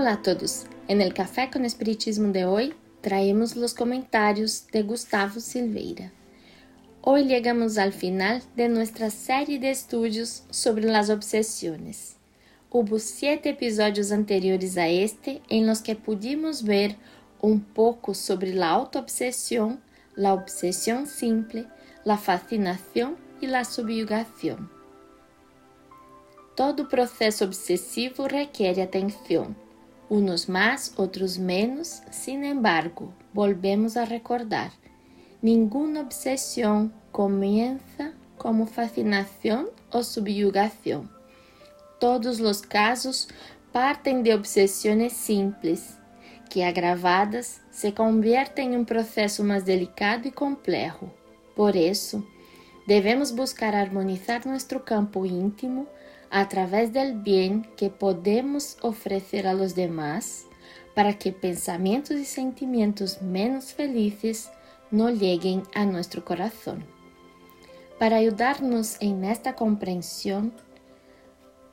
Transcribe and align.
Hola 0.00 0.12
a 0.12 0.22
todos. 0.22 0.66
En 0.86 1.00
el 1.00 1.12
Café 1.12 1.50
con 1.52 1.64
Espiritismo 1.64 2.28
de 2.28 2.44
hoy 2.44 2.72
traemos 3.00 3.56
los 3.56 3.74
comentarios 3.74 4.68
de 4.68 4.82
Gustavo 4.82 5.40
Silveira. 5.40 6.12
Hoy 7.02 7.24
llegamos 7.24 7.78
al 7.78 7.92
final 7.92 8.40
de 8.54 8.68
nuestra 8.68 9.10
serie 9.10 9.58
de 9.58 9.70
estudios 9.70 10.44
sobre 10.50 10.84
las 10.84 11.10
obsesiones. 11.10 12.14
Hubo 12.70 13.00
siete 13.00 13.48
episodios 13.48 14.12
anteriores 14.12 14.78
a 14.78 14.86
este 14.86 15.42
en 15.48 15.66
los 15.66 15.82
que 15.82 15.96
pudimos 15.96 16.62
ver 16.62 16.94
un 17.40 17.60
poco 17.60 18.14
sobre 18.14 18.54
la 18.54 18.68
autoobsesión, 18.68 19.80
la 20.14 20.32
obsesión 20.32 21.08
simple, 21.08 21.66
la 22.04 22.18
fascinación 22.18 23.16
y 23.40 23.48
la 23.48 23.64
subyugación. 23.64 24.70
Todo 26.54 26.88
proceso 26.88 27.46
obsesivo 27.46 28.28
requiere 28.28 28.82
atención 28.82 29.56
unos 30.08 30.48
más, 30.48 30.92
otros 30.96 31.38
menos, 31.38 32.02
sin 32.10 32.44
embargo, 32.44 33.12
volvemos 33.32 33.96
a 33.96 34.04
recordar, 34.04 34.72
ninguna 35.42 36.00
obsesión 36.00 36.92
comienza 37.12 38.12
como 38.36 38.66
fascinación 38.66 39.68
o 39.90 40.02
subyugación. 40.02 41.10
Todos 42.00 42.40
los 42.40 42.62
casos 42.62 43.28
partem 43.72 44.22
de 44.22 44.34
obsesiones 44.34 45.12
simples, 45.12 45.98
que 46.48 46.64
agravadas 46.64 47.60
se 47.70 47.92
conviertem 47.92 48.72
em 48.72 48.78
um 48.78 48.84
processo 48.84 49.44
mais 49.44 49.62
delicado 49.62 50.26
e 50.26 50.30
complexo. 50.30 51.10
Por 51.54 51.76
isso, 51.76 52.26
devemos 52.86 53.30
buscar 53.30 53.74
harmonizar 53.74 54.46
nosso 54.46 54.80
campo 54.80 55.26
íntimo 55.26 55.86
a 56.30 56.48
través 56.48 56.92
del 56.92 57.14
bien 57.14 57.66
que 57.76 57.90
podemos 57.90 58.76
ofrecer 58.80 59.46
a 59.46 59.54
los 59.54 59.74
demás 59.74 60.46
para 60.94 61.18
que 61.18 61.32
pensamientos 61.32 62.16
y 62.16 62.24
sentimientos 62.24 63.22
menos 63.22 63.72
felices 63.72 64.50
no 64.90 65.10
lleguen 65.10 65.62
a 65.74 65.86
nuestro 65.86 66.24
corazón. 66.24 66.84
Para 67.98 68.16
ayudarnos 68.16 68.96
en 69.00 69.24
esta 69.24 69.54
comprensión, 69.54 70.52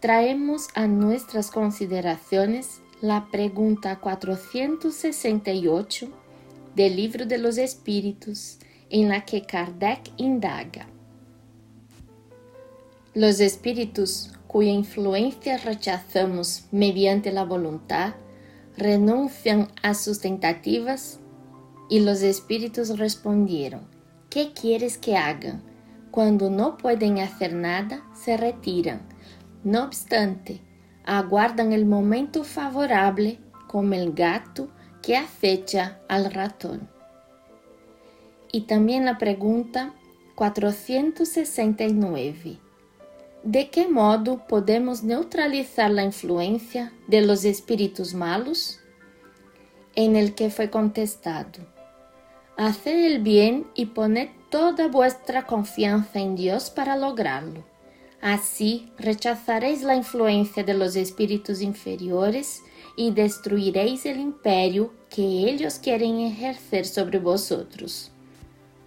traemos 0.00 0.68
a 0.74 0.86
nuestras 0.86 1.50
consideraciones 1.50 2.80
la 3.00 3.28
pregunta 3.30 4.00
468 4.00 6.08
del 6.74 6.96
Libro 6.96 7.26
de 7.26 7.38
los 7.38 7.58
Espíritus, 7.58 8.58
en 8.90 9.08
la 9.08 9.24
que 9.24 9.42
Kardec 9.42 10.10
indaga. 10.16 10.88
Los 13.14 13.40
espíritus 13.40 14.32
cuya 14.52 14.70
influencia 14.70 15.56
rechazamos 15.56 16.66
mediante 16.70 17.32
la 17.32 17.44
voluntad, 17.44 18.14
renuncian 18.76 19.68
a 19.82 19.94
sus 19.94 20.20
tentativas? 20.20 21.18
Y 21.88 22.00
los 22.00 22.20
espíritus 22.20 22.98
respondieron, 22.98 23.88
¿qué 24.28 24.52
quieres 24.52 24.98
que 24.98 25.16
hagan? 25.16 25.62
Cuando 26.10 26.50
no 26.50 26.76
pueden 26.76 27.18
hacer 27.18 27.54
nada, 27.54 28.04
se 28.14 28.36
retiran. 28.36 29.00
No 29.64 29.84
obstante, 29.84 30.60
aguardan 31.06 31.72
el 31.72 31.86
momento 31.86 32.44
favorable 32.44 33.38
como 33.68 33.94
el 33.94 34.12
gato 34.12 34.68
que 35.00 35.16
acecha 35.16 35.98
al 36.08 36.30
ratón. 36.30 36.90
Y 38.52 38.60
también 38.62 39.04
la 39.06 39.16
pregunta 39.16 39.94
469. 40.34 42.61
De 43.44 43.70
que 43.70 43.88
modo 43.88 44.46
podemos 44.46 45.02
neutralizar 45.02 45.90
la 45.90 46.04
influencia 46.04 46.92
de 47.08 47.22
los 47.22 47.44
espíritus 47.44 48.14
malos? 48.14 48.78
En 49.94 50.16
el 50.16 50.34
que 50.34 50.48
fue 50.48 50.70
contestado, 50.70 51.60
Haced 52.56 53.06
el 53.06 53.22
bien 53.22 53.66
y 53.74 53.86
poned 53.86 54.28
toda 54.50 54.86
vuestra 54.86 55.46
confianza 55.46 56.20
en 56.20 56.36
Dios 56.36 56.70
para 56.70 56.96
lograrlo. 56.96 57.64
Así 58.20 58.92
rechazaréis 58.98 59.82
la 59.82 59.96
influencia 59.96 60.62
de 60.62 60.74
los 60.74 60.94
espíritus 60.94 61.62
inferiores 61.62 62.62
y 62.94 63.10
destruiréis 63.10 64.06
el 64.06 64.20
imperio 64.20 64.92
que 65.08 65.22
ellos 65.22 65.80
quieren 65.80 66.20
ejercer 66.20 66.86
sobre 66.86 67.18
vosotros. 67.18 68.11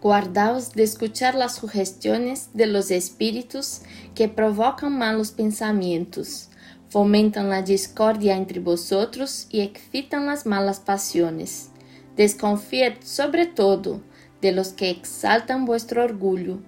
Guardaos 0.06 0.74
de 0.74 0.84
escuchar 0.84 1.34
las 1.34 1.56
sugestiones 1.56 2.50
de 2.54 2.68
los 2.68 2.92
espíritus 2.92 3.82
que 4.14 4.30
provocan 4.30 4.96
malos 4.96 5.32
pensamientos, 5.32 6.50
fomentan 6.90 7.50
la 7.50 7.64
discordia 7.64 8.38
entre 8.38 8.60
vosotros 8.60 9.48
y 9.50 9.62
excitan 9.62 10.28
las 10.28 10.46
malas 10.46 10.80
pasiones. 10.80 11.72
Desconfiad 12.16 13.02
sobre 13.04 13.48
todo 13.48 14.00
de 14.42 14.52
los 14.52 14.74
que 14.74 14.92
exaltan 14.92 15.66
vuestro 15.66 16.04
orgullo, 16.04 16.60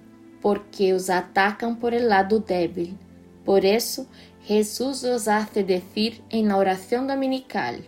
porque 0.42 0.92
os 0.92 1.08
atacan 1.08 1.78
por 1.78 1.94
el 1.94 2.08
lado 2.08 2.40
débil. 2.40 2.98
Por 3.44 3.64
eso 3.64 4.08
Jesús 4.46 5.04
os 5.04 5.28
hace 5.28 5.62
decir 5.62 6.22
en 6.30 6.48
la 6.48 6.56
oración 6.56 7.06
dominical, 7.06 7.84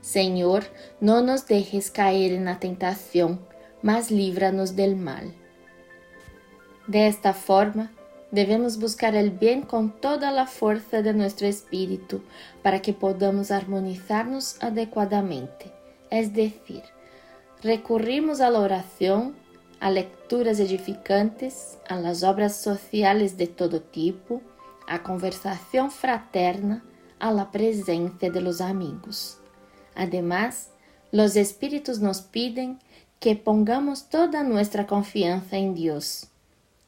Señor, 0.00 0.64
no 1.00 1.22
nos 1.22 1.46
dejes 1.46 1.92
caer 1.92 2.32
en 2.32 2.46
la 2.46 2.58
tentación, 2.58 3.38
mas 3.82 4.10
livra-nos 4.10 4.70
del 4.70 4.96
mal. 4.96 5.24
Desta 6.86 7.32
forma, 7.32 7.90
devemos 8.30 8.76
buscar 8.76 9.14
o 9.14 9.30
bem 9.30 9.60
com 9.62 9.88
toda 9.88 10.28
a 10.40 10.46
força 10.46 11.02
de 11.02 11.12
nosso 11.12 11.44
espírito 11.44 12.22
para 12.62 12.80
que 12.80 12.92
podamos 12.92 13.50
harmonizar-nos 13.50 14.56
adequadamente, 14.60 15.70
es 16.10 16.28
decir, 16.30 16.82
recurrimos 17.62 18.40
à 18.40 18.48
oração, 18.50 19.34
a 19.80 19.90
lecturas 19.90 20.60
edificantes, 20.60 21.78
a 21.88 21.96
las 21.96 22.22
obras 22.22 22.56
sociales 22.56 23.36
de 23.36 23.46
todo 23.46 23.80
tipo, 23.80 24.40
a 24.86 24.98
conversação 24.98 25.90
fraterna, 25.90 26.82
a 27.18 27.30
la 27.30 27.50
presencia 27.50 28.30
de 28.30 28.40
los 28.40 28.60
amigos. 28.60 29.38
Además, 29.94 30.70
los 31.12 31.36
espíritus 31.36 32.00
nos 32.00 32.20
piden 32.20 32.78
que 33.22 33.36
pongamos 33.36 34.08
toda 34.08 34.42
nuestra 34.42 34.88
confianza 34.88 35.56
en 35.56 35.74
Dios. 35.74 36.26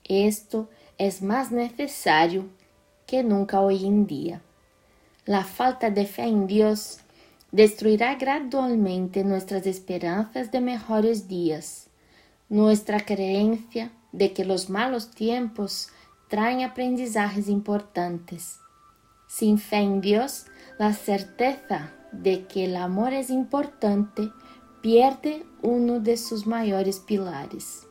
Esto 0.03 0.69
es 0.99 1.23
más 1.23 1.53
necesario 1.53 2.47
que 3.07 3.23
nunca 3.23 3.61
hoy 3.61 3.87
en 3.87 4.09
día. 4.09 4.43
La 5.27 5.45
falta 5.45 5.91
de 5.91 6.07
fe 6.07 6.25
en 6.25 6.49
Dios 6.49 6.99
destruirá 7.53 8.17
gradualmente 8.17 9.23
nuestras 9.23 9.65
esperanzas 9.65 10.51
de 10.51 10.61
mejores 10.61 11.29
días, 11.29 11.87
nuestra 12.49 12.99
creencia 12.99 13.93
de 14.11 14.33
que 14.33 14.45
los 14.45 14.69
malos 14.69 15.13
tiempos 15.13 15.91
traen 16.27 16.63
aprendizajes 16.63 17.47
importantes. 17.47 18.59
Sin 19.29 19.59
fe 19.59 19.77
en 19.77 20.01
Dios, 20.01 20.47
la 20.81 20.95
certeza 20.95 21.93
de 22.11 22.49
que 22.49 22.65
el 22.65 22.75
amor 22.75 23.13
es 23.13 23.31
importante 23.31 24.33
pierde 24.85 25.47
uno 25.63 25.99
de 25.99 26.19
sus 26.19 26.47
mayores 26.47 26.99
pilares. 27.01 27.87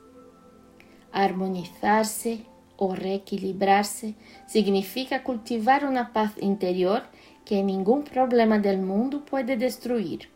Armonizarse 1.12 2.46
o 2.78 2.94
reequilibrarse 2.94 4.14
significa 4.46 5.24
cultivar 5.24 5.86
una 5.86 6.14
paz 6.14 6.34
interior 6.40 7.02
que 7.46 7.64
ningún 7.64 8.04
problema 8.04 8.60
del 8.60 8.80
mundo 8.80 9.26
puede 9.26 9.58
destruir. 9.58 10.30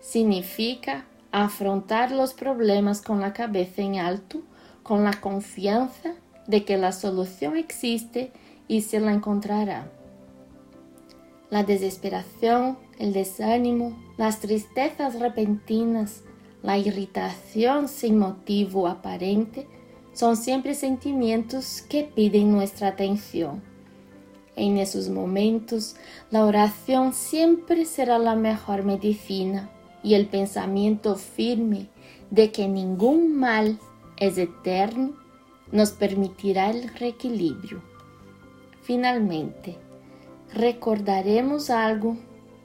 Significa 0.00 1.04
afrontar 1.32 2.12
los 2.12 2.32
problemas 2.32 3.02
con 3.02 3.20
la 3.20 3.34
cabeza 3.34 3.82
en 3.82 3.96
alto, 3.96 4.40
con 4.82 5.04
la 5.04 5.12
confianza 5.20 6.14
de 6.46 6.64
que 6.64 6.78
la 6.78 6.92
solución 6.92 7.58
existe 7.58 8.32
y 8.68 8.80
se 8.80 9.00
la 9.00 9.12
encontrará. 9.12 9.99
La 11.50 11.64
desesperación, 11.64 12.78
el 12.98 13.12
desánimo, 13.12 13.98
las 14.16 14.38
tristezas 14.38 15.18
repentinas, 15.18 16.22
la 16.62 16.78
irritación 16.78 17.88
sin 17.88 18.18
motivo 18.18 18.86
aparente 18.86 19.66
son 20.12 20.36
siempre 20.36 20.74
sentimientos 20.74 21.82
que 21.82 22.04
piden 22.04 22.52
nuestra 22.52 22.88
atención. 22.88 23.62
En 24.54 24.76
esos 24.76 25.08
momentos, 25.08 25.96
la 26.30 26.44
oración 26.44 27.12
siempre 27.14 27.84
será 27.84 28.18
la 28.18 28.36
mejor 28.36 28.84
medicina 28.84 29.70
y 30.02 30.14
el 30.14 30.26
pensamiento 30.26 31.16
firme 31.16 31.88
de 32.30 32.52
que 32.52 32.68
ningún 32.68 33.36
mal 33.36 33.78
es 34.18 34.38
eterno 34.38 35.14
nos 35.72 35.90
permitirá 35.90 36.70
el 36.70 36.88
reequilibrio. 36.94 37.82
Finalmente, 38.82 39.76
recordaremos 40.54 41.70
algo 41.70 42.16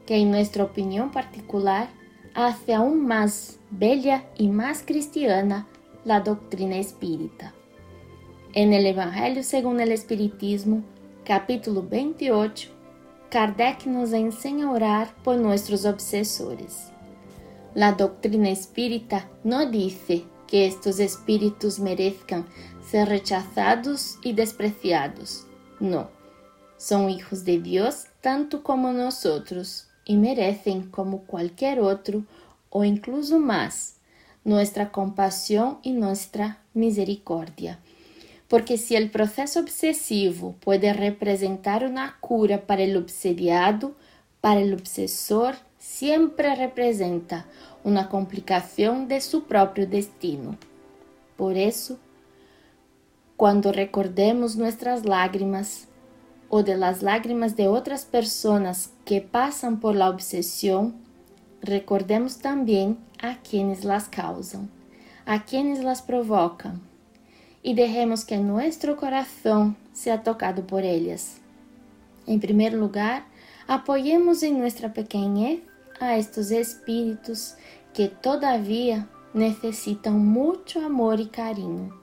que 0.06 0.18
en 0.18 0.32
nuestra 0.32 0.64
opinión 0.64 1.12
particular 1.12 1.90
hace 2.34 2.74
aún 2.74 3.06
más 3.06 3.60
bella 3.72 4.26
y 4.38 4.50
más 4.50 4.84
cristiana 4.84 5.68
la 6.04 6.20
doctrina 6.20 6.78
espírita. 6.78 7.54
En 8.54 8.74
el 8.74 8.86
Evangelio 8.86 9.44
según 9.44 9.80
el 9.80 9.92
Espiritismo, 9.92 10.84
capítulo 11.26 11.84
28, 11.88 12.70
Kardec 13.30 13.86
nos 13.86 14.14
enseña 14.14 14.68
a 14.68 14.72
orar 14.72 15.16
por 15.24 15.38
nuestros 15.38 15.86
obsesores. 15.86 16.92
La 17.74 17.92
doctrina 17.92 18.50
espírita 18.50 19.28
no 19.44 19.70
dice 19.70 20.24
que 20.48 20.68
estos 20.68 21.00
espíritus 21.00 21.80
merezcan 21.80 22.46
ser 22.90 23.10
rechazados 23.10 24.20
y 24.24 24.34
despreciados. 24.34 25.48
No, 25.80 26.10
son 26.86 27.10
hijos 27.10 27.46
de 27.46 27.60
Dios 27.60 28.06
tanto 28.22 28.62
como 28.62 28.94
nosotros 28.94 29.88
y 30.06 30.18
merecen 30.18 30.84
como 30.92 31.22
cualquier 31.22 31.80
otro 31.80 32.26
o 32.70 32.84
incluso 32.84 33.40
más 33.40 33.96
nuestra 34.44 34.92
compasión 34.92 35.80
y 35.82 35.94
nuestra 35.94 36.60
misericordia. 36.76 37.80
Porque 38.48 38.78
si 38.78 38.96
el 38.96 39.10
proceso 39.10 39.62
obsesivo 39.62 40.54
puede 40.60 40.94
representar 40.94 41.84
una 41.86 42.18
cura 42.20 42.68
para 42.68 42.84
el 42.84 42.96
obsediado, 42.98 43.96
para 44.40 44.62
el 44.62 44.72
obsesor 44.72 45.56
siempre 45.80 46.54
representa 46.54 47.48
una 47.84 48.10
complicación 48.10 49.08
de 49.08 49.22
su 49.22 49.46
propio 49.46 49.88
destino. 49.88 50.56
Por 51.36 51.58
eso, 51.58 51.98
cuando 53.38 53.72
recordemos 53.72 54.56
nuestras 54.56 55.04
lágrimas 55.04 55.88
o 56.56 56.64
de 56.64 56.78
las 56.78 57.02
lágrimas 57.02 57.58
de 57.58 57.68
otras 57.68 58.06
personas 58.06 58.92
que 59.04 59.20
pasan 59.20 59.82
por 59.82 59.94
la 59.94 60.10
obsesión, 60.10 60.96
recordemos 61.62 62.38
también 62.38 62.98
a 63.22 63.40
quienes 63.40 63.84
las 63.84 64.08
causan, 64.08 64.70
a 65.26 65.44
quienes 65.44 65.84
las 65.84 66.02
provocan 66.02 66.80
y 67.62 67.74
dejemos 67.74 68.24
que 68.24 68.38
nuestro 68.38 68.96
corazón 68.96 69.76
sea 69.92 70.24
tocado 70.24 70.66
por 70.66 70.86
ellas. 70.86 71.40
En 72.26 72.40
primer 72.40 72.72
lugar, 72.72 73.26
apoyemos 73.68 74.42
en 74.42 74.58
nuestra 74.58 74.94
pequeñez 74.94 75.60
a 76.00 76.16
estos 76.16 76.52
espíritus 76.52 77.56
que 77.94 78.08
todavía 78.08 79.10
necesitan 79.34 80.26
mucho 80.26 80.86
amor 80.86 81.20
y 81.20 81.26
cariño. 81.26 81.94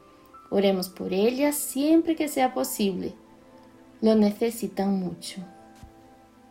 Oremos 0.51 0.91
por 0.91 1.15
ellas 1.15 1.57
siempre 1.57 2.17
que 2.17 2.29
sea 2.29 2.53
posible. 2.53 3.15
Lo 4.03 4.17
necesitan 4.17 4.99
mucho. 4.99 5.41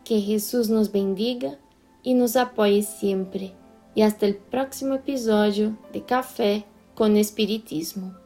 Que 0.04 0.20
Jesús 0.20 0.70
nos 0.70 0.90
bendiga 0.90 1.58
y 2.02 2.14
nos 2.14 2.34
apoye 2.36 2.82
siempre. 2.82 3.52
Y 3.94 4.02
hasta 4.02 4.24
el 4.24 4.36
próximo 4.36 4.94
episodio 4.94 5.76
de 5.92 6.02
Café 6.02 6.64
con 6.94 7.18
Espiritismo. 7.18 8.21